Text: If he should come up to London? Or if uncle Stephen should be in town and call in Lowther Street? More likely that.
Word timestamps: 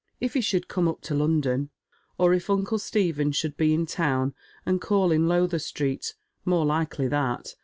If 0.19 0.33
he 0.33 0.41
should 0.41 0.67
come 0.67 0.87
up 0.87 1.01
to 1.01 1.13
London? 1.13 1.69
Or 2.17 2.33
if 2.33 2.49
uncle 2.49 2.79
Stephen 2.79 3.31
should 3.33 3.55
be 3.55 3.71
in 3.71 3.85
town 3.85 4.33
and 4.65 4.81
call 4.81 5.11
in 5.11 5.27
Lowther 5.27 5.59
Street? 5.59 6.15
More 6.43 6.65
likely 6.65 7.07
that. 7.09 7.53